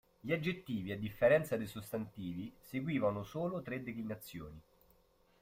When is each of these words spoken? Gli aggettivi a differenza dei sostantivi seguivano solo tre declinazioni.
Gli 0.19 0.31
aggettivi 0.33 0.91
a 0.91 0.97
differenza 0.97 1.57
dei 1.57 1.67
sostantivi 1.67 2.51
seguivano 2.59 3.23
solo 3.23 3.61
tre 3.61 3.83
declinazioni. 3.83 4.59